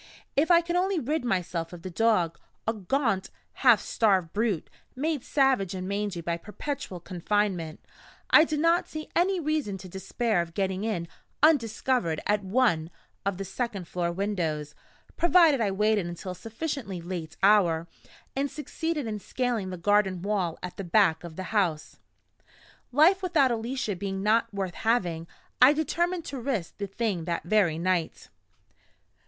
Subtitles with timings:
[0.35, 3.29] If I could only rid myself of the dog a gaunt,
[3.61, 7.85] half starved brute, made savage and mangy by perpetual confinement
[8.31, 11.07] I did not see any reason to despair of getting in
[11.43, 12.89] undiscovered at one
[13.27, 14.73] of the second floor windows
[15.17, 17.87] provided I waited until a sufficiently late hour,
[18.35, 21.99] and succeeded in scaling the garden wall at the back of the house.
[22.91, 25.27] Life without Alicia being not worth having,
[25.61, 28.29] I determined to risk the thing that very night.